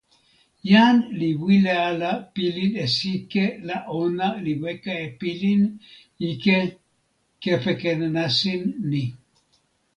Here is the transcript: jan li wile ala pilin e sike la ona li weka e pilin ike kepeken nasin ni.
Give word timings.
jan 0.69 0.97
li 1.19 1.29
wile 1.43 1.73
ala 1.89 2.11
pilin 2.33 2.73
e 2.83 2.85
sike 2.97 3.45
la 3.67 3.77
ona 4.01 4.27
li 4.45 4.53
weka 4.63 4.93
e 5.05 5.07
pilin 5.19 5.61
ike 6.29 6.57
kepeken 7.43 7.99
nasin 8.15 8.61
ni. 8.89 9.03